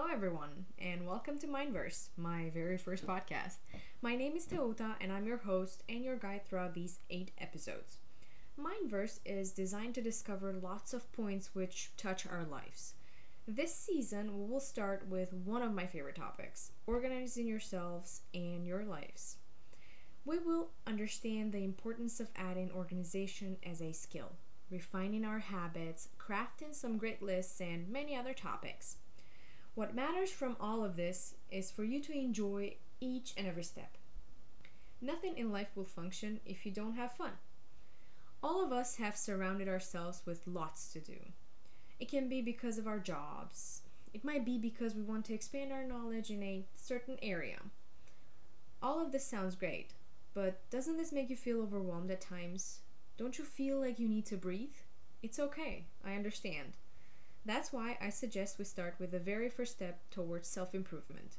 Hello, 0.00 0.14
everyone, 0.14 0.64
and 0.78 1.06
welcome 1.06 1.38
to 1.40 1.46
Mindverse, 1.46 2.08
my 2.16 2.48
very 2.54 2.78
first 2.78 3.06
podcast. 3.06 3.56
My 4.00 4.16
name 4.16 4.34
is 4.34 4.46
Teuta, 4.46 4.94
and 4.98 5.12
I'm 5.12 5.26
your 5.26 5.36
host 5.36 5.82
and 5.90 6.02
your 6.02 6.16
guide 6.16 6.46
throughout 6.46 6.72
these 6.72 7.00
eight 7.10 7.32
episodes. 7.36 7.98
Mindverse 8.58 9.18
is 9.26 9.52
designed 9.52 9.94
to 9.96 10.00
discover 10.00 10.54
lots 10.54 10.94
of 10.94 11.12
points 11.12 11.54
which 11.54 11.90
touch 11.98 12.26
our 12.26 12.46
lives. 12.50 12.94
This 13.46 13.74
season, 13.74 14.38
we 14.38 14.50
will 14.50 14.58
start 14.58 15.06
with 15.06 15.34
one 15.34 15.60
of 15.60 15.74
my 15.74 15.84
favorite 15.84 16.16
topics 16.16 16.72
organizing 16.86 17.46
yourselves 17.46 18.22
and 18.32 18.66
your 18.66 18.84
lives. 18.84 19.36
We 20.24 20.38
will 20.38 20.70
understand 20.86 21.52
the 21.52 21.62
importance 21.62 22.20
of 22.20 22.30
adding 22.36 22.70
organization 22.74 23.58
as 23.68 23.82
a 23.82 23.92
skill, 23.92 24.32
refining 24.70 25.26
our 25.26 25.40
habits, 25.40 26.08
crafting 26.18 26.74
some 26.74 26.96
great 26.96 27.20
lists, 27.20 27.60
and 27.60 27.86
many 27.90 28.16
other 28.16 28.32
topics. 28.32 28.96
What 29.74 29.94
matters 29.94 30.30
from 30.30 30.56
all 30.60 30.84
of 30.84 30.96
this 30.96 31.34
is 31.50 31.70
for 31.70 31.84
you 31.84 32.00
to 32.00 32.12
enjoy 32.12 32.74
each 33.00 33.32
and 33.36 33.46
every 33.46 33.62
step. 33.62 33.96
Nothing 35.00 35.38
in 35.38 35.52
life 35.52 35.68
will 35.74 35.84
function 35.84 36.40
if 36.44 36.66
you 36.66 36.72
don't 36.72 36.96
have 36.96 37.12
fun. 37.12 37.32
All 38.42 38.64
of 38.64 38.72
us 38.72 38.96
have 38.96 39.16
surrounded 39.16 39.68
ourselves 39.68 40.22
with 40.26 40.46
lots 40.46 40.92
to 40.92 41.00
do. 41.00 41.16
It 41.98 42.08
can 42.08 42.28
be 42.28 42.42
because 42.42 42.78
of 42.78 42.86
our 42.86 42.98
jobs, 42.98 43.82
it 44.12 44.24
might 44.24 44.44
be 44.44 44.58
because 44.58 44.94
we 44.94 45.02
want 45.02 45.24
to 45.26 45.34
expand 45.34 45.72
our 45.72 45.84
knowledge 45.84 46.30
in 46.30 46.42
a 46.42 46.64
certain 46.74 47.16
area. 47.22 47.58
All 48.82 49.00
of 49.00 49.12
this 49.12 49.24
sounds 49.24 49.54
great, 49.54 49.92
but 50.34 50.68
doesn't 50.70 50.96
this 50.96 51.12
make 51.12 51.30
you 51.30 51.36
feel 51.36 51.60
overwhelmed 51.60 52.10
at 52.10 52.20
times? 52.20 52.80
Don't 53.18 53.38
you 53.38 53.44
feel 53.44 53.78
like 53.78 54.00
you 54.00 54.08
need 54.08 54.26
to 54.26 54.36
breathe? 54.36 54.74
It's 55.22 55.38
okay, 55.38 55.84
I 56.04 56.14
understand. 56.14 56.72
That's 57.44 57.72
why 57.72 57.96
I 58.00 58.10
suggest 58.10 58.58
we 58.58 58.64
start 58.64 58.96
with 58.98 59.12
the 59.12 59.18
very 59.18 59.48
first 59.48 59.72
step 59.72 60.00
towards 60.10 60.48
self 60.48 60.74
improvement. 60.74 61.36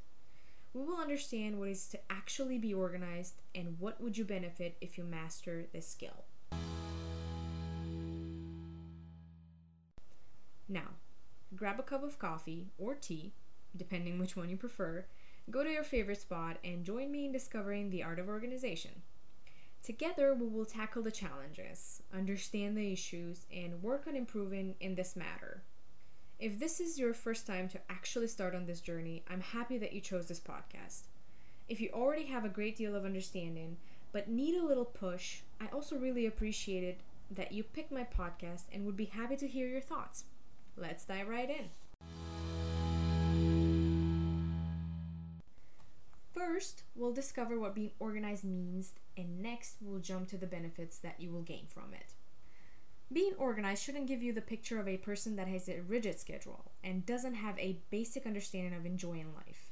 We 0.74 0.84
will 0.84 0.98
understand 0.98 1.60
what 1.60 1.70
is 1.70 1.88
to 1.90 2.00
actually 2.10 2.58
be 2.58 2.74
organized 2.74 3.36
and 3.54 3.80
what 3.80 4.02
would 4.02 4.18
you 4.18 4.26
benefit 4.26 4.78
if 4.82 4.98
you 4.98 5.04
master 5.04 5.66
this 5.74 5.88
skill. 5.88 6.24
Now, 10.68 10.92
grab 11.56 11.80
a 11.80 11.84
cup 11.84 12.04
of 12.04 12.18
coffee 12.18 12.70
or 12.78 12.96
tea, 12.96 13.34
depending 13.76 14.18
which 14.18 14.38
one 14.38 14.50
you 14.50 14.56
prefer, 14.56 15.06
go 15.50 15.64
to 15.64 15.70
your 15.70 15.84
favorite 15.84 16.22
spot 16.22 16.58
and 16.64 16.86
join 16.86 17.12
me 17.12 17.26
in 17.26 17.34
discovering 17.34 17.90
the 17.90 18.04
art 18.04 18.20
of 18.20 18.30
organization. 18.30 19.02
Together, 19.84 20.34
we 20.34 20.48
will 20.48 20.66
tackle 20.66 21.04
the 21.04 21.12
challenges, 21.12 22.04
understand 22.14 22.78
the 22.78 22.94
issues, 22.94 23.46
and 23.54 23.84
work 23.84 24.06
on 24.08 24.16
improving 24.16 24.76
in 24.80 24.96
this 24.96 25.16
matter. 25.16 25.64
If 26.42 26.58
this 26.58 26.80
is 26.80 26.98
your 26.98 27.14
first 27.14 27.46
time 27.46 27.70
to 27.70 27.80
actually 27.88 28.26
start 28.26 28.56
on 28.56 28.66
this 28.66 28.82
journey, 28.82 29.22
I'm 29.30 29.42
happy 29.42 29.78
that 29.78 29.94
you 29.94 30.02
chose 30.02 30.26
this 30.26 30.40
podcast. 30.40 31.04
If 31.70 31.80
you 31.80 31.92
already 31.94 32.26
have 32.26 32.44
a 32.44 32.50
great 32.50 32.76
deal 32.76 32.96
of 32.96 33.06
understanding 33.06 33.78
but 34.12 34.28
need 34.28 34.56
a 34.56 34.66
little 34.66 34.86
push, 34.86 35.42
I 35.62 35.68
also 35.68 35.98
really 35.98 36.26
appreciate 36.26 36.84
it 36.84 37.00
that 37.30 37.52
you 37.52 37.62
picked 37.62 37.92
my 37.92 38.06
podcast 38.06 38.64
and 38.74 38.88
would 38.88 38.98
be 38.98 39.06
happy 39.06 39.36
to 39.36 39.48
hear 39.48 39.68
your 39.68 39.82
thoughts. 39.82 40.24
Let's 40.76 41.06
dive 41.06 41.28
right 41.28 41.48
in. 41.48 41.70
First, 46.34 46.82
we'll 46.96 47.14
discover 47.14 47.60
what 47.60 47.76
being 47.76 47.92
organized 48.00 48.46
means, 48.46 48.94
and 49.16 49.44
next, 49.44 49.76
we'll 49.80 50.00
jump 50.00 50.28
to 50.30 50.38
the 50.38 50.48
benefits 50.48 50.98
that 50.98 51.22
you 51.22 51.30
will 51.30 51.44
gain 51.44 51.68
from 51.68 51.94
it. 51.94 52.16
Being 53.14 53.34
organized 53.38 53.84
shouldn't 53.84 54.08
give 54.08 54.24
you 54.24 54.32
the 54.32 54.42
picture 54.42 54.80
of 54.80 54.88
a 54.88 54.98
person 54.98 55.36
that 55.36 55.48
has 55.48 55.68
a 55.68 55.82
rigid 55.82 56.20
schedule 56.20 56.72
and 56.84 57.06
doesn't 57.06 57.34
have 57.34 57.60
a 57.60 57.80
basic 57.90 58.26
understanding 58.26 58.74
of 58.74 58.86
enjoying 58.86 59.34
life. 59.36 59.72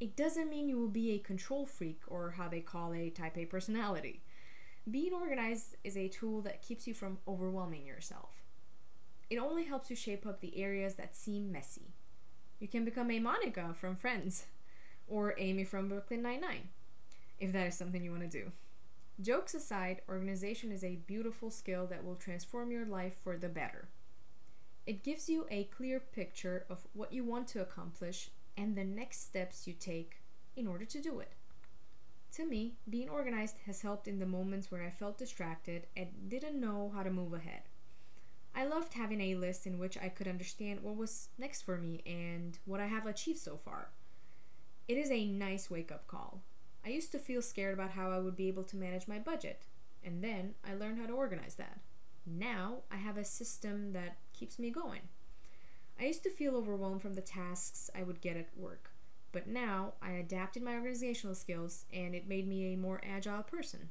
It 0.00 0.16
doesn't 0.16 0.50
mean 0.50 0.68
you 0.68 0.78
will 0.78 0.88
be 0.88 1.12
a 1.12 1.18
control 1.18 1.64
freak 1.64 2.00
or 2.06 2.32
how 2.32 2.48
they 2.48 2.60
call 2.60 2.92
a 2.92 3.08
type 3.08 3.38
A 3.38 3.46
personality. 3.46 4.22
Being 4.90 5.14
organized 5.14 5.76
is 5.82 5.96
a 5.96 6.08
tool 6.08 6.42
that 6.42 6.60
keeps 6.60 6.86
you 6.86 6.92
from 6.92 7.18
overwhelming 7.26 7.86
yourself. 7.86 8.42
It 9.30 9.38
only 9.38 9.64
helps 9.64 9.88
you 9.88 9.96
shape 9.96 10.26
up 10.26 10.40
the 10.40 10.58
areas 10.58 10.96
that 10.96 11.16
seem 11.16 11.50
messy. 11.50 11.94
You 12.60 12.68
can 12.68 12.84
become 12.84 13.10
a 13.10 13.18
Monica 13.18 13.74
from 13.74 13.96
Friends 13.96 14.44
or 15.08 15.34
Amy 15.38 15.64
from 15.64 15.88
Brooklyn 15.88 16.22
Nine-Nine 16.22 16.68
if 17.40 17.52
that 17.52 17.66
is 17.66 17.74
something 17.74 18.02
you 18.02 18.10
want 18.10 18.22
to 18.22 18.28
do. 18.28 18.52
Jokes 19.20 19.54
aside, 19.54 20.02
organization 20.08 20.72
is 20.72 20.82
a 20.82 20.96
beautiful 21.06 21.48
skill 21.48 21.86
that 21.86 22.04
will 22.04 22.16
transform 22.16 22.72
your 22.72 22.84
life 22.84 23.16
for 23.22 23.36
the 23.36 23.48
better. 23.48 23.88
It 24.86 25.04
gives 25.04 25.28
you 25.28 25.46
a 25.50 25.64
clear 25.64 26.00
picture 26.00 26.66
of 26.68 26.86
what 26.92 27.12
you 27.12 27.24
want 27.24 27.46
to 27.48 27.62
accomplish 27.62 28.30
and 28.56 28.76
the 28.76 28.84
next 28.84 29.24
steps 29.24 29.66
you 29.66 29.72
take 29.72 30.20
in 30.56 30.66
order 30.66 30.84
to 30.84 31.00
do 31.00 31.20
it. 31.20 31.32
To 32.32 32.44
me, 32.44 32.74
being 32.90 33.08
organized 33.08 33.58
has 33.66 33.82
helped 33.82 34.08
in 34.08 34.18
the 34.18 34.26
moments 34.26 34.72
where 34.72 34.82
I 34.82 34.90
felt 34.90 35.16
distracted 35.16 35.86
and 35.96 36.28
didn't 36.28 36.60
know 36.60 36.90
how 36.92 37.04
to 37.04 37.10
move 37.10 37.32
ahead. 37.32 37.62
I 38.52 38.64
loved 38.64 38.94
having 38.94 39.20
a 39.20 39.36
list 39.36 39.64
in 39.64 39.78
which 39.78 39.96
I 39.96 40.08
could 40.08 40.26
understand 40.26 40.80
what 40.82 40.96
was 40.96 41.28
next 41.38 41.62
for 41.62 41.78
me 41.78 42.02
and 42.04 42.58
what 42.64 42.80
I 42.80 42.86
have 42.86 43.06
achieved 43.06 43.38
so 43.38 43.56
far. 43.56 43.90
It 44.88 44.98
is 44.98 45.12
a 45.12 45.24
nice 45.24 45.70
wake 45.70 45.92
up 45.92 46.08
call. 46.08 46.42
I 46.84 46.90
used 46.90 47.12
to 47.12 47.18
feel 47.18 47.40
scared 47.40 47.74
about 47.74 47.92
how 47.92 48.10
I 48.10 48.18
would 48.18 48.36
be 48.36 48.48
able 48.48 48.64
to 48.64 48.76
manage 48.76 49.08
my 49.08 49.18
budget, 49.18 49.62
and 50.04 50.22
then 50.22 50.54
I 50.68 50.74
learned 50.74 50.98
how 50.98 51.06
to 51.06 51.14
organize 51.14 51.54
that. 51.54 51.80
Now 52.26 52.78
I 52.90 52.96
have 52.96 53.16
a 53.16 53.24
system 53.24 53.92
that 53.92 54.16
keeps 54.32 54.58
me 54.58 54.70
going. 54.70 55.00
I 55.98 56.06
used 56.06 56.22
to 56.24 56.30
feel 56.30 56.56
overwhelmed 56.56 57.02
from 57.02 57.14
the 57.14 57.20
tasks 57.20 57.90
I 57.98 58.02
would 58.02 58.20
get 58.20 58.36
at 58.36 58.48
work, 58.56 58.90
but 59.32 59.46
now 59.46 59.94
I 60.02 60.12
adapted 60.12 60.62
my 60.62 60.74
organizational 60.74 61.34
skills 61.34 61.84
and 61.92 62.14
it 62.14 62.28
made 62.28 62.48
me 62.48 62.72
a 62.72 62.76
more 62.76 63.00
agile 63.08 63.42
person. 63.42 63.90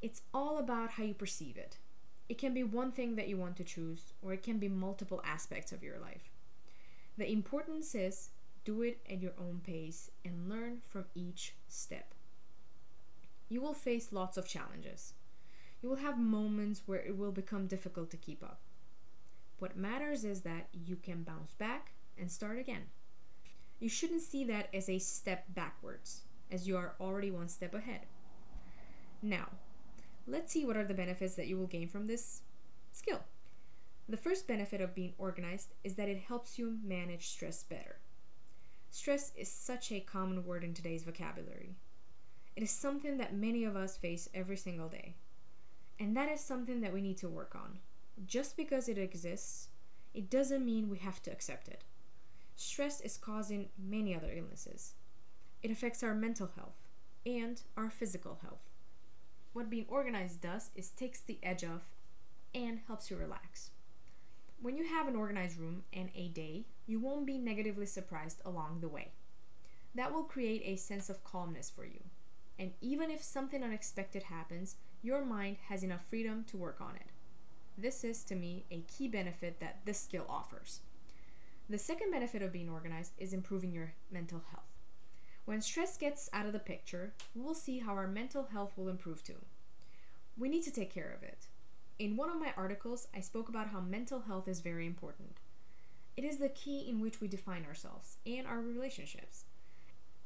It's 0.00 0.22
all 0.32 0.58
about 0.58 0.92
how 0.92 1.02
you 1.02 1.14
perceive 1.14 1.56
it. 1.56 1.76
It 2.28 2.38
can 2.38 2.54
be 2.54 2.62
one 2.62 2.92
thing 2.92 3.16
that 3.16 3.28
you 3.28 3.36
want 3.36 3.56
to 3.56 3.64
choose, 3.64 4.12
or 4.22 4.32
it 4.32 4.42
can 4.42 4.58
be 4.58 4.68
multiple 4.68 5.20
aspects 5.24 5.72
of 5.72 5.82
your 5.82 5.98
life. 5.98 6.30
The 7.16 7.32
importance 7.32 7.94
is 7.94 8.28
do 8.68 8.82
it 8.82 9.00
at 9.10 9.22
your 9.22 9.32
own 9.40 9.62
pace 9.64 10.10
and 10.26 10.46
learn 10.46 10.76
from 10.86 11.06
each 11.14 11.54
step. 11.68 12.12
You 13.48 13.62
will 13.62 13.72
face 13.72 14.12
lots 14.12 14.36
of 14.36 14.46
challenges. 14.46 15.14
You 15.80 15.88
will 15.88 15.96
have 15.96 16.18
moments 16.18 16.82
where 16.84 17.00
it 17.00 17.16
will 17.16 17.32
become 17.32 17.66
difficult 17.66 18.10
to 18.10 18.18
keep 18.18 18.42
up. 18.42 18.60
What 19.58 19.78
matters 19.78 20.22
is 20.22 20.42
that 20.42 20.68
you 20.70 20.96
can 20.96 21.22
bounce 21.22 21.54
back 21.54 21.92
and 22.18 22.30
start 22.30 22.58
again. 22.58 22.82
You 23.80 23.88
shouldn't 23.88 24.20
see 24.20 24.44
that 24.44 24.68
as 24.74 24.90
a 24.90 24.98
step 24.98 25.46
backwards, 25.48 26.24
as 26.52 26.68
you 26.68 26.76
are 26.76 26.92
already 27.00 27.30
one 27.30 27.48
step 27.48 27.72
ahead. 27.72 28.02
Now, 29.22 29.48
let's 30.26 30.52
see 30.52 30.66
what 30.66 30.76
are 30.76 30.84
the 30.84 30.92
benefits 30.92 31.36
that 31.36 31.46
you 31.46 31.56
will 31.56 31.68
gain 31.68 31.88
from 31.88 32.06
this 32.06 32.42
skill. 32.92 33.20
The 34.10 34.18
first 34.18 34.46
benefit 34.46 34.82
of 34.82 34.94
being 34.94 35.14
organized 35.16 35.72
is 35.84 35.94
that 35.94 36.10
it 36.10 36.18
helps 36.18 36.58
you 36.58 36.76
manage 36.84 37.28
stress 37.28 37.62
better. 37.62 37.96
Stress 38.90 39.32
is 39.36 39.50
such 39.50 39.92
a 39.92 40.00
common 40.00 40.44
word 40.44 40.64
in 40.64 40.74
today's 40.74 41.04
vocabulary. 41.04 41.76
It 42.56 42.62
is 42.62 42.70
something 42.70 43.18
that 43.18 43.34
many 43.34 43.64
of 43.64 43.76
us 43.76 43.96
face 43.96 44.28
every 44.34 44.56
single 44.56 44.88
day. 44.88 45.14
And 46.00 46.16
that 46.16 46.30
is 46.30 46.40
something 46.40 46.80
that 46.80 46.92
we 46.92 47.00
need 47.00 47.18
to 47.18 47.28
work 47.28 47.54
on. 47.54 47.78
Just 48.26 48.56
because 48.56 48.88
it 48.88 48.98
exists, 48.98 49.68
it 50.14 50.30
doesn't 50.30 50.64
mean 50.64 50.88
we 50.88 50.98
have 50.98 51.22
to 51.22 51.30
accept 51.30 51.68
it. 51.68 51.84
Stress 52.56 53.00
is 53.00 53.16
causing 53.16 53.68
many 53.78 54.14
other 54.16 54.32
illnesses. 54.34 54.94
It 55.62 55.70
affects 55.70 56.02
our 56.02 56.14
mental 56.14 56.50
health 56.56 56.74
and 57.24 57.62
our 57.76 57.90
physical 57.90 58.38
health. 58.42 58.68
What 59.52 59.70
being 59.70 59.86
organized 59.88 60.40
does 60.40 60.70
is 60.74 60.88
takes 60.88 61.20
the 61.20 61.38
edge 61.42 61.64
off 61.64 61.82
and 62.54 62.80
helps 62.86 63.10
you 63.10 63.16
relax. 63.16 63.70
When 64.60 64.76
you 64.76 64.84
have 64.88 65.06
an 65.06 65.14
organized 65.14 65.58
room 65.58 65.84
and 65.92 66.10
a 66.16 66.28
day, 66.28 66.64
you 66.88 66.98
won't 66.98 67.26
be 67.26 67.38
negatively 67.38 67.86
surprised 67.86 68.40
along 68.44 68.80
the 68.80 68.88
way. 68.88 69.12
That 69.94 70.12
will 70.12 70.24
create 70.24 70.62
a 70.64 70.76
sense 70.76 71.08
of 71.08 71.22
calmness 71.22 71.70
for 71.70 71.84
you. 71.84 72.00
And 72.58 72.72
even 72.80 73.10
if 73.10 73.22
something 73.22 73.62
unexpected 73.62 74.24
happens, 74.24 74.76
your 75.02 75.24
mind 75.24 75.58
has 75.68 75.84
enough 75.84 76.04
freedom 76.08 76.44
to 76.48 76.56
work 76.56 76.80
on 76.80 76.96
it. 76.96 77.06
This 77.76 78.02
is, 78.02 78.24
to 78.24 78.34
me, 78.34 78.64
a 78.72 78.80
key 78.88 79.06
benefit 79.06 79.60
that 79.60 79.80
this 79.84 80.00
skill 80.00 80.24
offers. 80.28 80.80
The 81.70 81.78
second 81.78 82.10
benefit 82.10 82.42
of 82.42 82.52
being 82.52 82.70
organized 82.70 83.12
is 83.18 83.32
improving 83.32 83.70
your 83.70 83.92
mental 84.10 84.42
health. 84.50 84.64
When 85.44 85.60
stress 85.60 85.96
gets 85.96 86.28
out 86.32 86.46
of 86.46 86.52
the 86.52 86.58
picture, 86.58 87.12
we'll 87.34 87.54
see 87.54 87.78
how 87.78 87.92
our 87.92 88.08
mental 88.08 88.48
health 88.52 88.72
will 88.76 88.88
improve 88.88 89.22
too. 89.22 89.44
We 90.36 90.48
need 90.48 90.62
to 90.62 90.72
take 90.72 90.92
care 90.92 91.14
of 91.16 91.22
it. 91.22 91.46
In 91.98 92.16
one 92.16 92.30
of 92.30 92.40
my 92.40 92.52
articles, 92.56 93.08
I 93.14 93.20
spoke 93.20 93.48
about 93.48 93.68
how 93.68 93.80
mental 93.80 94.20
health 94.20 94.48
is 94.48 94.60
very 94.60 94.86
important. 94.86 95.38
It 96.18 96.24
is 96.24 96.38
the 96.38 96.48
key 96.48 96.80
in 96.88 97.00
which 97.00 97.20
we 97.20 97.28
define 97.28 97.64
ourselves 97.64 98.16
and 98.26 98.44
our 98.44 98.60
relationships. 98.60 99.44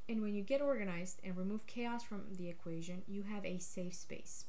And 0.09 0.23
when 0.23 0.35
you 0.35 0.43
get 0.43 0.63
organized 0.63 1.21
and 1.23 1.37
remove 1.37 1.67
chaos 1.67 2.03
from 2.03 2.23
the 2.39 2.49
equation, 2.49 3.03
you 3.07 3.25
have 3.25 3.45
a 3.45 3.59
safe 3.59 3.93
space. 3.93 4.47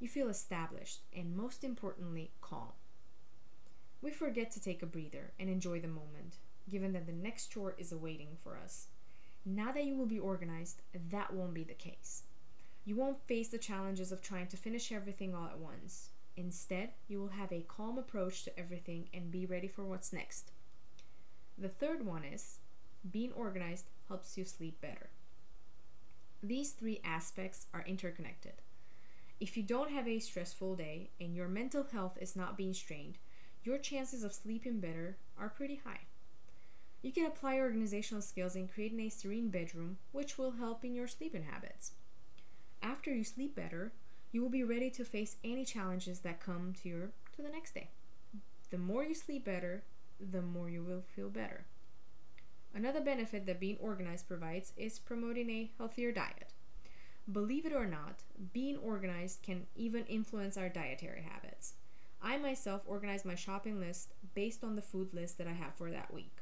You 0.00 0.08
feel 0.08 0.30
established 0.30 1.00
and, 1.14 1.36
most 1.36 1.62
importantly, 1.62 2.30
calm. 2.40 2.72
We 4.00 4.12
forget 4.12 4.50
to 4.52 4.62
take 4.62 4.82
a 4.82 4.86
breather 4.86 5.32
and 5.38 5.50
enjoy 5.50 5.78
the 5.80 5.88
moment. 5.88 6.38
given 6.70 6.92
that 6.92 7.06
the 7.06 7.12
next 7.12 7.48
chore 7.48 7.74
is 7.78 7.92
awaiting 7.92 8.36
for 8.42 8.56
us. 8.56 8.86
Now 9.44 9.72
that 9.72 9.84
you 9.84 9.96
will 9.96 10.06
be 10.06 10.18
organized, 10.18 10.82
that 11.10 11.32
won't 11.32 11.54
be 11.54 11.64
the 11.64 11.74
case. 11.74 12.22
You 12.84 12.96
won't 12.96 13.26
face 13.26 13.48
the 13.48 13.58
challenges 13.58 14.12
of 14.12 14.22
trying 14.22 14.46
to 14.48 14.56
finish 14.56 14.92
everything 14.92 15.34
all 15.34 15.46
at 15.46 15.58
once. 15.58 16.08
Instead, 16.36 16.90
you 17.08 17.20
will 17.20 17.28
have 17.28 17.52
a 17.52 17.64
calm 17.68 17.98
approach 17.98 18.44
to 18.44 18.58
everything 18.58 19.08
and 19.12 19.30
be 19.30 19.44
ready 19.46 19.68
for 19.68 19.84
what's 19.84 20.12
next. 20.12 20.50
The 21.58 21.68
third 21.68 22.04
one 22.04 22.24
is 22.24 22.58
being 23.10 23.32
organized 23.32 23.86
helps 24.08 24.36
you 24.36 24.44
sleep 24.44 24.80
better. 24.80 25.10
These 26.42 26.72
three 26.72 27.00
aspects 27.04 27.66
are 27.72 27.84
interconnected. 27.86 28.54
If 29.40 29.56
you 29.56 29.62
don't 29.62 29.90
have 29.90 30.06
a 30.06 30.18
stressful 30.18 30.76
day 30.76 31.10
and 31.20 31.34
your 31.34 31.48
mental 31.48 31.84
health 31.84 32.18
is 32.20 32.36
not 32.36 32.56
being 32.56 32.74
strained, 32.74 33.18
your 33.64 33.78
chances 33.78 34.22
of 34.22 34.32
sleeping 34.32 34.80
better 34.80 35.16
are 35.38 35.48
pretty 35.48 35.80
high. 35.84 36.00
You 37.02 37.12
can 37.12 37.26
apply 37.26 37.58
organizational 37.58 38.22
skills 38.22 38.54
in 38.54 38.68
creating 38.68 39.00
a 39.00 39.08
serene 39.08 39.48
bedroom, 39.48 39.98
which 40.12 40.38
will 40.38 40.52
help 40.52 40.84
in 40.84 40.94
your 40.94 41.08
sleeping 41.08 41.44
habits. 41.44 41.92
After 42.82 43.12
you 43.12 43.24
sleep 43.24 43.56
better, 43.56 43.92
you 44.30 44.42
will 44.42 44.48
be 44.48 44.64
ready 44.64 44.90
to 44.90 45.04
face 45.04 45.36
any 45.44 45.64
challenges 45.64 46.20
that 46.20 46.40
come 46.40 46.74
to 46.82 46.88
your 46.88 47.10
to 47.36 47.42
the 47.42 47.48
next 47.48 47.74
day. 47.74 47.88
The 48.70 48.78
more 48.78 49.04
you 49.04 49.14
sleep 49.14 49.44
better, 49.44 49.82
the 50.20 50.42
more 50.42 50.68
you 50.68 50.82
will 50.82 51.02
feel 51.14 51.28
better. 51.28 51.64
Another 52.74 53.00
benefit 53.00 53.46
that 53.46 53.60
being 53.60 53.76
organized 53.80 54.28
provides 54.28 54.72
is 54.76 54.98
promoting 54.98 55.50
a 55.50 55.70
healthier 55.78 56.12
diet. 56.12 56.52
Believe 57.30 57.66
it 57.66 57.74
or 57.74 57.86
not, 57.86 58.22
being 58.52 58.78
organized 58.78 59.42
can 59.42 59.66
even 59.76 60.04
influence 60.06 60.56
our 60.56 60.68
dietary 60.68 61.22
habits. 61.22 61.74
I 62.22 62.36
myself 62.38 62.82
organize 62.86 63.24
my 63.24 63.34
shopping 63.34 63.78
list 63.80 64.12
based 64.34 64.64
on 64.64 64.76
the 64.76 64.82
food 64.82 65.12
list 65.12 65.38
that 65.38 65.46
I 65.46 65.52
have 65.52 65.74
for 65.74 65.90
that 65.90 66.12
week. 66.12 66.38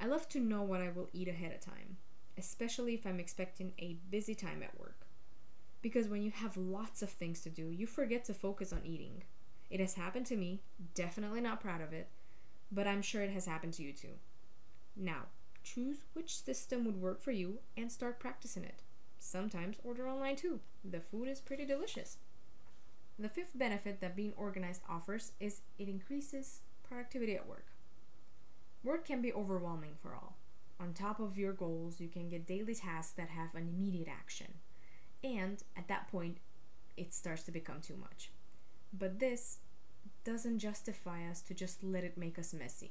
I 0.00 0.06
love 0.06 0.28
to 0.30 0.40
know 0.40 0.62
what 0.62 0.80
I 0.80 0.90
will 0.90 1.08
eat 1.12 1.28
ahead 1.28 1.52
of 1.52 1.60
time, 1.60 1.96
especially 2.36 2.94
if 2.94 3.06
I'm 3.06 3.18
expecting 3.18 3.72
a 3.78 3.96
busy 4.10 4.34
time 4.34 4.62
at 4.62 4.78
work. 4.78 5.06
Because 5.80 6.08
when 6.08 6.22
you 6.22 6.32
have 6.32 6.56
lots 6.56 7.02
of 7.02 7.10
things 7.10 7.40
to 7.42 7.50
do, 7.50 7.70
you 7.70 7.86
forget 7.86 8.24
to 8.26 8.34
focus 8.34 8.72
on 8.72 8.80
eating. 8.84 9.22
It 9.70 9.80
has 9.80 9.94
happened 9.94 10.26
to 10.26 10.36
me, 10.36 10.60
definitely 10.94 11.40
not 11.40 11.60
proud 11.60 11.80
of 11.80 11.92
it, 11.92 12.08
but 12.70 12.86
I'm 12.86 13.02
sure 13.02 13.22
it 13.22 13.30
has 13.30 13.46
happened 13.46 13.72
to 13.74 13.82
you 13.82 13.92
too. 13.92 14.18
Now, 14.96 15.26
choose 15.62 16.04
which 16.12 16.42
system 16.42 16.84
would 16.84 17.00
work 17.00 17.20
for 17.22 17.32
you 17.32 17.58
and 17.76 17.90
start 17.90 18.20
practicing 18.20 18.64
it. 18.64 18.82
Sometimes 19.18 19.78
order 19.82 20.08
online 20.08 20.36
too. 20.36 20.60
The 20.84 21.00
food 21.00 21.28
is 21.28 21.40
pretty 21.40 21.64
delicious. 21.64 22.18
The 23.18 23.28
fifth 23.28 23.52
benefit 23.54 24.00
that 24.00 24.14
being 24.16 24.34
organized 24.36 24.82
offers 24.88 25.32
is 25.40 25.62
it 25.78 25.88
increases 25.88 26.60
productivity 26.88 27.34
at 27.34 27.48
work. 27.48 27.66
Work 28.84 29.06
can 29.06 29.22
be 29.22 29.32
overwhelming 29.32 29.94
for 30.00 30.14
all. 30.14 30.36
On 30.78 30.92
top 30.92 31.18
of 31.18 31.38
your 31.38 31.52
goals, 31.52 32.00
you 32.00 32.08
can 32.08 32.28
get 32.28 32.46
daily 32.46 32.74
tasks 32.74 33.14
that 33.14 33.30
have 33.30 33.54
an 33.54 33.68
immediate 33.68 34.08
action. 34.08 34.54
And 35.24 35.62
at 35.76 35.88
that 35.88 36.08
point, 36.08 36.38
it 36.96 37.14
starts 37.14 37.42
to 37.44 37.50
become 37.50 37.80
too 37.80 37.96
much. 37.96 38.30
But 38.92 39.18
this 39.18 39.58
doesn't 40.26 40.58
justify 40.58 41.24
us 41.30 41.40
to 41.40 41.54
just 41.54 41.84
let 41.84 42.02
it 42.02 42.18
make 42.18 42.36
us 42.36 42.52
messy. 42.52 42.90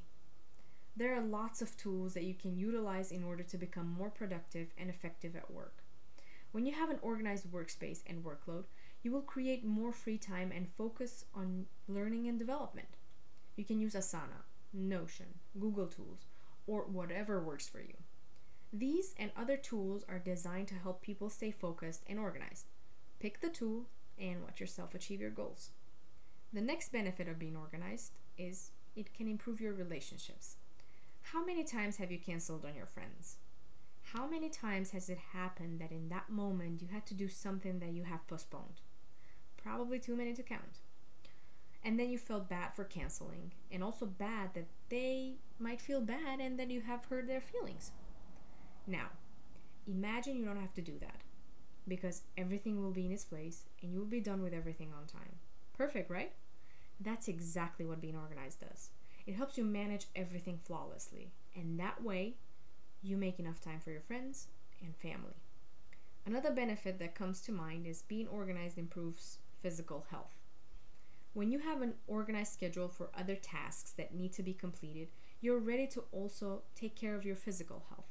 There 0.95 1.13
are 1.13 1.21
lots 1.21 1.61
of 1.61 1.75
tools 1.75 2.13
that 2.13 2.23
you 2.23 2.33
can 2.33 2.57
utilize 2.57 3.11
in 3.11 3.25
order 3.25 3.43
to 3.43 3.57
become 3.57 3.89
more 3.89 4.09
productive 4.09 4.69
and 4.77 4.89
effective 4.89 5.35
at 5.35 5.51
work. 5.51 5.83
When 6.53 6.65
you 6.65 6.73
have 6.73 6.89
an 6.89 6.99
organized 7.01 7.51
workspace 7.51 7.99
and 8.07 8.23
workload, 8.23 8.63
you 9.03 9.11
will 9.11 9.21
create 9.21 9.65
more 9.65 9.91
free 9.91 10.17
time 10.17 10.53
and 10.55 10.69
focus 10.77 11.25
on 11.35 11.65
learning 11.89 12.25
and 12.29 12.39
development. 12.39 12.87
You 13.57 13.65
can 13.65 13.81
use 13.81 13.95
Asana, 13.95 14.45
Notion, 14.73 15.39
Google 15.59 15.87
Tools, 15.87 16.27
or 16.65 16.83
whatever 16.83 17.41
works 17.41 17.67
for 17.67 17.81
you. 17.81 17.95
These 18.71 19.13
and 19.19 19.31
other 19.35 19.57
tools 19.57 20.05
are 20.07 20.19
designed 20.19 20.69
to 20.69 20.75
help 20.75 21.01
people 21.01 21.29
stay 21.29 21.51
focused 21.51 22.03
and 22.07 22.17
organized. 22.17 22.67
Pick 23.19 23.41
the 23.41 23.49
tool 23.49 23.87
and 24.17 24.41
watch 24.41 24.61
yourself 24.61 24.95
achieve 24.95 25.19
your 25.19 25.31
goals. 25.31 25.71
The 26.53 26.61
next 26.61 26.91
benefit 26.91 27.27
of 27.27 27.39
being 27.39 27.55
organized 27.55 28.13
is 28.37 28.71
it 28.95 29.13
can 29.13 29.27
improve 29.27 29.59
your 29.59 29.73
relationships. 29.73 30.55
How 31.33 31.43
many 31.45 31.63
times 31.63 31.97
have 31.97 32.11
you 32.11 32.19
canceled 32.19 32.65
on 32.65 32.75
your 32.75 32.85
friends? 32.85 33.37
How 34.13 34.27
many 34.27 34.49
times 34.49 34.91
has 34.91 35.09
it 35.09 35.17
happened 35.33 35.79
that 35.81 35.91
in 35.91 36.09
that 36.09 36.29
moment 36.29 36.81
you 36.81 36.87
had 36.91 37.05
to 37.07 37.13
do 37.13 37.27
something 37.27 37.79
that 37.79 37.93
you 37.93 38.03
have 38.03 38.27
postponed? 38.27 38.81
Probably 39.61 39.99
too 39.99 40.15
many 40.15 40.33
to 40.33 40.43
count 40.43 40.79
and 41.85 41.99
then 41.99 42.09
you 42.09 42.17
felt 42.17 42.49
bad 42.49 42.73
for 42.73 42.83
canceling 42.83 43.51
and 43.71 43.83
also 43.83 44.07
bad 44.07 44.49
that 44.55 44.65
they 44.89 45.35
might 45.59 45.79
feel 45.79 46.01
bad 46.01 46.39
and 46.39 46.59
that 46.59 46.71
you 46.71 46.81
have 46.81 47.05
hurt 47.05 47.27
their 47.27 47.39
feelings 47.39 47.91
now 48.87 49.05
imagine 49.87 50.35
you 50.35 50.43
don't 50.43 50.59
have 50.59 50.73
to 50.73 50.81
do 50.81 50.97
that 50.99 51.21
because 51.87 52.23
everything 52.35 52.81
will 52.81 52.91
be 52.91 53.05
in 53.05 53.11
its 53.11 53.23
place 53.23 53.65
and 53.81 53.93
you 53.93 53.99
will 53.99 54.05
be 54.05 54.19
done 54.19 54.41
with 54.41 54.53
everything 54.53 54.89
on 54.97 55.05
time 55.05 55.35
perfect 55.77 56.09
right 56.09 56.33
that's 56.99 57.27
exactly 57.27 57.85
what 57.85 58.01
being 58.01 58.15
organized 58.15 58.59
does 58.59 58.89
it 59.25 59.35
helps 59.35 59.57
you 59.57 59.63
manage 59.63 60.07
everything 60.15 60.59
flawlessly 60.63 61.31
and 61.55 61.79
that 61.79 62.03
way 62.03 62.35
you 63.01 63.17
make 63.17 63.39
enough 63.39 63.61
time 63.61 63.79
for 63.79 63.91
your 63.91 64.01
friends 64.01 64.47
and 64.81 64.95
family 64.95 65.35
another 66.25 66.51
benefit 66.51 66.99
that 66.99 67.15
comes 67.15 67.41
to 67.41 67.51
mind 67.51 67.85
is 67.85 68.01
being 68.03 68.27
organized 68.27 68.77
improves 68.77 69.39
physical 69.61 70.05
health 70.09 70.35
when 71.35 71.51
you 71.51 71.59
have 71.59 71.81
an 71.81 71.95
organized 72.07 72.53
schedule 72.53 72.87
for 72.87 73.09
other 73.13 73.35
tasks 73.35 73.91
that 73.97 74.15
need 74.15 74.31
to 74.31 74.41
be 74.41 74.53
completed, 74.53 75.09
you're 75.41 75.59
ready 75.59 75.85
to 75.87 76.05
also 76.13 76.61
take 76.75 76.95
care 76.95 77.13
of 77.13 77.25
your 77.25 77.35
physical 77.35 77.83
health. 77.89 78.07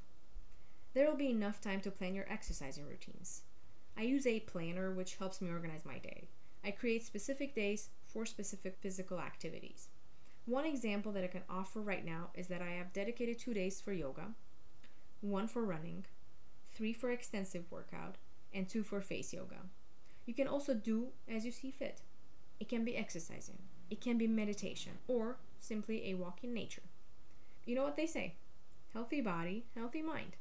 There 0.93 1.09
will 1.09 1.17
be 1.17 1.31
enough 1.31 1.59
time 1.59 1.81
to 1.81 1.91
plan 1.91 2.15
your 2.15 2.31
exercising 2.31 2.87
routines. 2.87 3.41
I 3.97 4.03
use 4.03 4.27
a 4.27 4.41
planner 4.41 4.93
which 4.93 5.17
helps 5.17 5.41
me 5.41 5.51
organize 5.51 5.87
my 5.87 5.97
day. 5.97 6.29
I 6.65 6.71
create 6.71 7.05
specific 7.05 7.55
days 7.55 7.91
for 8.07 8.25
specific 8.25 8.77
physical 8.81 9.21
activities. 9.21 9.89
One 10.47 10.65
example 10.65 11.13
that 11.13 11.25
I 11.25 11.29
can 11.29 11.43
offer 11.49 11.81
right 11.81 12.05
now 12.05 12.31
is 12.35 12.49
that 12.49 12.63
I 12.63 12.73
have 12.73 12.93
dedicated 12.93 13.39
two 13.39 13.55
days 13.55 13.81
for 13.81 13.93
yoga, 13.93 14.29
one 15.21 15.47
for 15.47 15.63
running, 15.63 16.07
three 16.75 16.93
for 16.93 17.11
extensive 17.11 17.65
workout, 17.71 18.17
and 18.53 18.69
two 18.69 18.83
for 18.83 19.01
face 19.01 19.33
yoga. 19.33 19.57
You 20.27 20.35
can 20.35 20.49
also 20.49 20.75
do 20.75 21.09
as 21.29 21.45
you 21.45 21.53
see 21.53 21.71
fit. 21.71 22.01
It 22.61 22.69
can 22.69 22.85
be 22.85 22.97
exercising, 22.97 23.59
it 23.91 24.01
can 24.01 24.17
be 24.17 24.27
meditation, 24.27 24.93
or 25.09 25.37
simply 25.61 26.11
a 26.11 26.15
walk 26.15 26.39
in 26.43 26.55
nature. 26.55 26.83
You 27.67 27.75
know 27.75 27.85
what 27.85 27.97
they 27.97 28.07
say 28.07 28.35
healthy 28.93 29.21
body, 29.21 29.65
healthy 29.75 30.03
mind. 30.03 30.37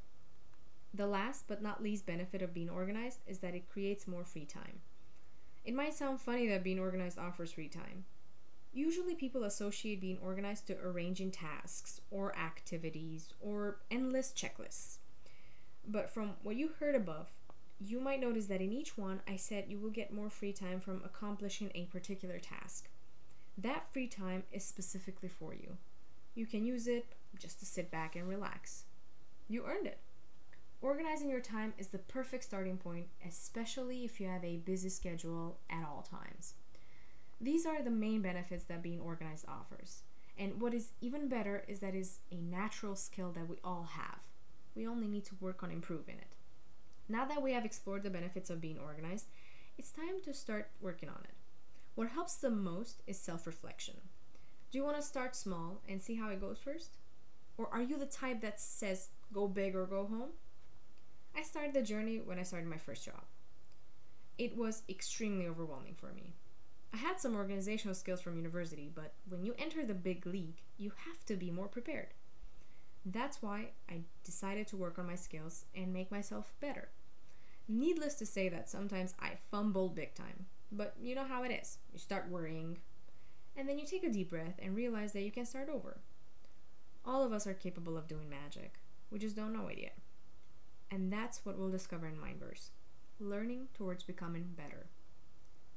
The 0.94 1.08
last 1.08 1.46
but 1.48 1.62
not 1.62 1.82
least 1.82 2.06
benefit 2.06 2.44
of 2.44 2.54
being 2.54 2.70
organized 2.70 3.20
is 3.26 3.40
that 3.40 3.56
it 3.56 3.70
creates 3.70 4.08
more 4.08 4.24
free 4.24 4.46
time. 4.46 4.82
It 5.66 5.74
might 5.74 5.94
sound 5.94 6.20
funny 6.20 6.48
that 6.48 6.64
being 6.64 6.80
organized 6.80 7.18
offers 7.18 7.54
free 7.54 7.70
time. 7.70 8.06
Usually, 8.74 9.16
people 9.16 9.44
associate 9.44 10.02
being 10.02 10.18
organized 10.22 10.68
to 10.68 10.78
arranging 10.84 11.32
tasks 11.32 12.02
or 12.10 12.36
activities 12.38 13.34
or 13.40 13.78
endless 13.92 14.34
checklists. 14.36 14.98
But 15.88 16.10
from 16.10 16.32
what 16.42 16.56
you 16.56 16.72
heard 16.80 16.96
above, 16.96 17.32
you 17.80 18.00
might 18.00 18.22
notice 18.22 18.48
that 18.48 18.62
in 18.62 18.72
each 18.72 18.98
one 18.98 19.22
I 19.28 19.36
said 19.36 19.66
you 19.68 19.78
will 19.78 19.90
get 19.90 20.14
more 20.14 20.30
free 20.30 20.54
time 20.54 20.80
from 20.80 21.02
accomplishing 21.04 21.72
a 21.76 21.86
particular 21.86 22.40
task. 22.40 22.90
That 23.58 23.92
free 23.92 24.08
time 24.08 24.44
is 24.52 24.64
specifically 24.64 25.30
for 25.30 25.54
you. 25.54 25.78
You 26.34 26.46
can 26.46 26.66
use 26.66 26.88
it 26.88 27.06
just 27.38 27.60
to 27.60 27.66
sit 27.66 27.92
back 27.92 28.16
and 28.16 28.28
relax. 28.28 28.86
You 29.48 29.66
earned 29.66 29.88
it. 29.88 30.00
Organizing 30.84 31.30
your 31.30 31.40
time 31.40 31.74
is 31.78 31.88
the 31.88 31.98
perfect 31.98 32.44
starting 32.44 32.76
point, 32.76 33.08
especially 33.26 34.04
if 34.04 34.20
you 34.20 34.28
have 34.28 34.44
a 34.44 34.58
busy 34.58 34.90
schedule 34.90 35.58
at 35.70 35.86
all 35.88 36.02
times. 36.02 36.56
These 37.40 37.66
are 37.66 37.82
the 37.82 37.90
main 37.90 38.22
benefits 38.22 38.66
that 38.66 38.84
being 38.84 39.00
organized 39.00 39.46
offers. 39.48 40.02
And 40.38 40.60
what 40.60 40.74
is 40.74 40.90
even 41.00 41.30
better 41.30 41.64
is 41.70 41.80
that 41.80 41.96
is 41.96 42.20
a 42.34 42.36
natural 42.36 42.98
skill 42.98 43.32
that 43.32 43.48
we 43.48 43.56
all 43.64 43.88
have. 43.94 44.20
We 44.76 44.86
only 44.86 45.08
need 45.08 45.24
to 45.28 45.38
work 45.40 45.64
on 45.64 45.72
improving 45.72 46.18
it. 46.18 46.36
Now 47.08 47.24
that 47.28 47.42
we 47.42 47.54
have 47.54 47.64
explored 47.64 48.04
the 48.04 48.10
benefits 48.10 48.50
of 48.50 48.60
being 48.60 48.78
organized, 48.78 49.28
it's 49.78 49.92
time 49.92 50.20
to 50.26 50.34
start 50.34 50.70
working 50.82 51.08
on 51.08 51.22
it. 51.24 51.36
What 51.96 52.10
helps 52.10 52.36
the 52.36 52.50
most 52.50 53.04
is 53.08 53.18
self 53.18 53.48
reflection. 53.48 53.96
Do 54.70 54.80
you 54.80 54.84
want 54.84 54.98
to 54.98 55.02
start 55.02 55.34
small 55.34 55.80
and 55.88 56.02
see 56.02 56.16
how 56.16 56.28
it 56.28 56.42
goes 56.42 56.60
first? 56.60 56.98
Or 57.58 57.70
are 57.72 57.82
you 57.82 57.98
the 57.98 58.06
type 58.06 58.42
that 58.42 58.60
says 58.60 59.12
go 59.32 59.48
big 59.48 59.78
or 59.78 59.86
go 59.86 60.08
home? 60.08 60.32
I 61.36 61.42
started 61.42 61.74
the 61.74 61.82
journey 61.82 62.22
when 62.24 62.40
I 62.40 62.44
started 62.44 62.70
my 62.70 62.78
first 62.78 63.06
job. 63.06 63.24
It 64.38 64.56
was 64.56 64.84
extremely 64.88 65.48
overwhelming 65.48 65.96
for 65.96 66.12
me. 66.14 66.34
I 66.94 66.98
had 66.98 67.20
some 67.20 67.36
organizational 67.36 67.96
skills 67.96 68.22
from 68.22 68.38
university, 68.38 68.92
but 68.94 69.14
when 69.28 69.44
you 69.44 69.56
enter 69.58 69.84
the 69.84 69.96
big 69.96 70.28
league, 70.28 70.62
you 70.78 70.92
have 71.08 71.26
to 71.26 71.36
be 71.36 71.50
more 71.50 71.68
prepared. 71.68 72.14
That's 73.06 73.42
why 73.42 73.72
I 73.90 74.02
decided 74.24 74.68
to 74.68 74.78
work 74.78 75.00
on 75.00 75.08
my 75.08 75.16
skills 75.16 75.66
and 75.76 75.92
make 75.92 76.12
myself 76.12 76.54
better. 76.60 76.90
Needless 77.68 78.16
to 78.16 78.26
say 78.26 78.48
that 78.50 78.70
sometimes 78.70 79.16
I 79.20 79.38
fumbled 79.50 79.96
big 79.96 80.14
time, 80.14 80.46
but 80.72 80.96
you 81.02 81.16
know 81.16 81.26
how 81.26 81.44
it 81.44 81.52
is. 81.52 81.80
You 81.92 82.00
start 82.00 82.30
worrying, 82.30 82.78
and 83.58 83.68
then 83.68 83.80
you 83.80 83.86
take 83.86 84.04
a 84.04 84.10
deep 84.10 84.30
breath 84.30 84.60
and 84.62 84.76
realize 84.76 85.14
that 85.14 85.24
you 85.24 85.32
can 85.32 85.46
start 85.46 85.70
over. 85.70 85.98
All 87.06 87.24
of 87.24 87.34
us 87.34 87.48
are 87.48 87.54
capable 87.54 87.98
of 87.98 88.08
doing 88.08 88.30
magic. 88.30 88.80
We 89.10 89.20
just 89.20 89.36
don't 89.36 89.54
know 89.54 89.68
it 89.68 89.80
yet. 89.80 89.98
And 90.94 91.12
that's 91.12 91.44
what 91.44 91.58
we'll 91.58 91.72
discover 91.72 92.06
in 92.08 92.14
Mindverse 92.14 92.70
learning 93.20 93.68
towards 93.74 94.04
becoming 94.04 94.50
better. 94.56 94.88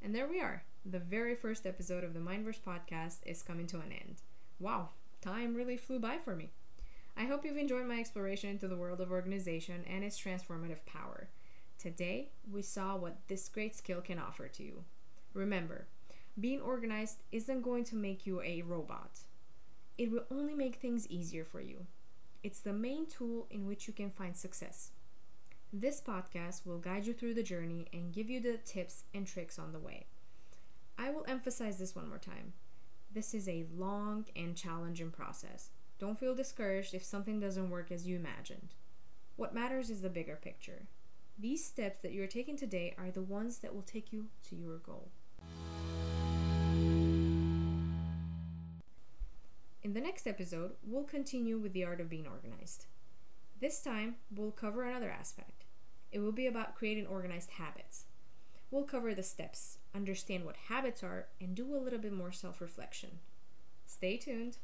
And 0.02 0.14
there 0.14 0.28
we 0.28 0.40
are. 0.40 0.64
The 0.84 0.98
very 0.98 1.34
first 1.34 1.64
episode 1.64 2.04
of 2.04 2.12
the 2.12 2.20
Mindverse 2.20 2.60
podcast 2.60 3.18
is 3.24 3.42
coming 3.42 3.66
to 3.68 3.76
an 3.76 3.92
end. 3.92 4.16
Wow, 4.58 4.90
time 5.22 5.54
really 5.54 5.78
flew 5.78 5.98
by 5.98 6.18
for 6.18 6.34
me. 6.36 6.50
I 7.16 7.24
hope 7.24 7.44
you've 7.44 7.56
enjoyed 7.56 7.86
my 7.86 7.98
exploration 7.98 8.50
into 8.50 8.68
the 8.68 8.76
world 8.76 9.00
of 9.00 9.10
organization 9.10 9.84
and 9.88 10.04
its 10.04 10.20
transformative 10.20 10.84
power. 10.84 11.28
Today, 11.78 12.30
we 12.50 12.60
saw 12.60 12.96
what 12.96 13.16
this 13.28 13.48
great 13.48 13.74
skill 13.74 14.02
can 14.02 14.18
offer 14.18 14.48
to 14.48 14.62
you. 14.62 14.84
Remember, 15.32 15.86
being 16.38 16.60
organized 16.60 17.18
isn't 17.32 17.62
going 17.62 17.84
to 17.84 17.96
make 17.96 18.26
you 18.26 18.42
a 18.42 18.62
robot. 18.62 19.20
It 19.96 20.10
will 20.10 20.24
only 20.30 20.54
make 20.54 20.76
things 20.76 21.08
easier 21.08 21.44
for 21.44 21.60
you. 21.60 21.86
It's 22.42 22.60
the 22.60 22.72
main 22.74 23.06
tool 23.06 23.46
in 23.50 23.66
which 23.66 23.86
you 23.86 23.94
can 23.94 24.10
find 24.10 24.36
success. 24.36 24.90
This 25.72 26.00
podcast 26.00 26.64
will 26.64 26.78
guide 26.78 27.06
you 27.06 27.12
through 27.12 27.34
the 27.34 27.42
journey 27.42 27.88
and 27.92 28.12
give 28.12 28.30
you 28.30 28.40
the 28.40 28.56
tips 28.56 29.02
and 29.12 29.26
tricks 29.26 29.58
on 29.58 29.72
the 29.72 29.80
way. 29.80 30.06
I 30.96 31.10
will 31.10 31.24
emphasize 31.26 31.78
this 31.78 31.94
one 31.94 32.08
more 32.08 32.18
time. 32.18 32.52
This 33.12 33.34
is 33.34 33.48
a 33.48 33.66
long 33.76 34.26
and 34.36 34.56
challenging 34.56 35.10
process. 35.10 35.70
Don't 35.98 36.20
feel 36.20 36.36
discouraged 36.36 36.94
if 36.94 37.02
something 37.02 37.40
doesn't 37.40 37.68
work 37.68 37.90
as 37.90 38.06
you 38.06 38.16
imagined. 38.16 38.74
What 39.34 39.54
matters 39.54 39.90
is 39.90 40.02
the 40.02 40.08
bigger 40.08 40.36
picture. 40.36 40.86
These 41.36 41.64
steps 41.64 41.98
that 42.00 42.12
you're 42.12 42.28
taking 42.28 42.56
today 42.56 42.94
are 42.96 43.10
the 43.10 43.20
ones 43.20 43.58
that 43.58 43.74
will 43.74 43.82
take 43.82 44.12
you 44.12 44.26
to 44.48 44.56
your 44.56 44.78
goal. 44.78 45.08
In 49.82 49.94
the 49.94 50.00
next 50.00 50.28
episode, 50.28 50.72
we'll 50.86 51.04
continue 51.04 51.58
with 51.58 51.72
the 51.72 51.84
art 51.84 52.00
of 52.00 52.08
being 52.08 52.26
organized. 52.26 52.86
This 53.58 53.80
time, 53.82 54.16
we'll 54.34 54.50
cover 54.50 54.82
another 54.82 55.10
aspect. 55.10 55.55
It 56.12 56.20
will 56.20 56.32
be 56.32 56.46
about 56.46 56.74
creating 56.74 57.06
organized 57.06 57.50
habits. 57.50 58.04
We'll 58.70 58.84
cover 58.84 59.14
the 59.14 59.22
steps, 59.22 59.78
understand 59.94 60.44
what 60.44 60.56
habits 60.68 61.02
are, 61.02 61.26
and 61.40 61.54
do 61.54 61.74
a 61.74 61.78
little 61.78 61.98
bit 61.98 62.12
more 62.12 62.32
self 62.32 62.60
reflection. 62.60 63.18
Stay 63.86 64.16
tuned. 64.16 64.58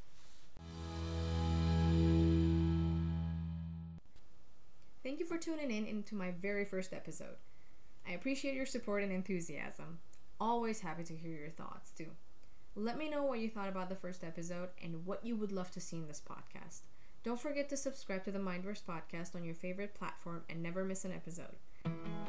Thank 5.02 5.18
you 5.18 5.26
for 5.26 5.38
tuning 5.38 5.70
in 5.70 5.86
into 5.86 6.14
my 6.14 6.30
very 6.30 6.64
first 6.64 6.92
episode. 6.92 7.36
I 8.08 8.12
appreciate 8.12 8.54
your 8.54 8.66
support 8.66 9.02
and 9.02 9.12
enthusiasm. 9.12 9.98
Always 10.40 10.80
happy 10.80 11.04
to 11.04 11.16
hear 11.16 11.36
your 11.36 11.50
thoughts 11.50 11.90
too. 11.90 12.06
Let 12.74 12.96
me 12.96 13.10
know 13.10 13.22
what 13.22 13.40
you 13.40 13.48
thought 13.50 13.68
about 13.68 13.88
the 13.88 13.96
first 13.96 14.24
episode 14.24 14.70
and 14.82 15.04
what 15.04 15.24
you 15.24 15.36
would 15.36 15.52
love 15.52 15.70
to 15.72 15.80
see 15.80 15.96
in 15.96 16.08
this 16.08 16.22
podcast. 16.26 16.80
Don't 17.24 17.40
forget 17.40 17.68
to 17.68 17.76
subscribe 17.76 18.24
to 18.24 18.32
the 18.32 18.40
Mindverse 18.40 18.82
podcast 18.82 19.36
on 19.36 19.44
your 19.44 19.54
favorite 19.54 19.94
platform 19.94 20.42
and 20.50 20.60
never 20.60 20.84
miss 20.84 21.04
an 21.04 21.12
episode. 21.12 21.54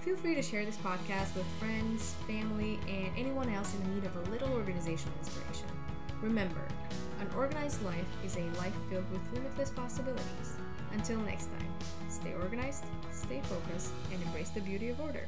Feel 0.01 0.15
free 0.15 0.35
to 0.35 0.41
share 0.43 0.65
this 0.65 0.77
podcast 0.77 1.35
with 1.35 1.47
friends, 1.59 2.13
family, 2.27 2.79
and 2.87 3.09
anyone 3.17 3.49
else 3.49 3.73
in 3.73 3.95
need 3.95 4.05
of 4.05 4.15
a 4.15 4.29
little 4.29 4.53
organizational 4.53 5.17
inspiration. 5.17 5.65
Remember, 6.21 6.61
an 7.19 7.27
organized 7.35 7.83
life 7.83 8.05
is 8.23 8.37
a 8.37 8.59
life 8.59 8.75
filled 8.91 9.09
with 9.11 9.33
limitless 9.33 9.71
possibilities. 9.71 10.57
Until 10.91 11.17
next 11.21 11.45
time, 11.45 11.73
stay 12.07 12.35
organized, 12.35 12.83
stay 13.11 13.41
focused, 13.45 13.93
and 14.11 14.21
embrace 14.21 14.49
the 14.49 14.61
beauty 14.61 14.89
of 14.89 15.01
order. 15.01 15.27